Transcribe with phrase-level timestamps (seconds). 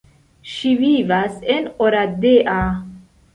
[0.53, 2.57] Ŝi vivas en Oradea.